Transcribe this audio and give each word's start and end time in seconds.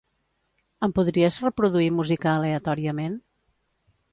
Em 0.87 0.95
podries 0.99 1.37
reproduir 1.45 1.91
música 1.99 2.33
aleatòriament? 2.33 3.21